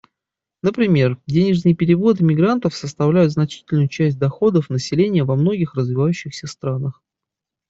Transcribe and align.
Например, 0.63 1.19
денежные 1.27 1.75
переводы 1.75 2.23
мигрантов 2.23 2.73
составляют 2.73 3.31
значительную 3.33 3.87
часть 3.87 4.17
доходов 4.17 4.71
населения 4.71 5.23
во 5.23 5.35
многих 5.35 5.75
развивающихся 5.75 6.47
странах. 6.47 7.03